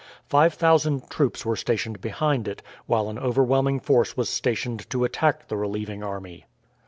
Five 0.27 0.55
thousand 0.55 1.11
troops 1.11 1.45
were 1.45 1.55
stationed 1.55 2.01
behind 2.01 2.47
it, 2.47 2.63
while 2.87 3.07
an 3.07 3.19
overwhelming 3.19 3.79
force 3.79 4.17
was 4.17 4.29
stationed 4.29 4.89
to 4.89 5.03
attack 5.03 5.47
the 5.47 5.57
relieving 5.57 6.01
army. 6.01 6.47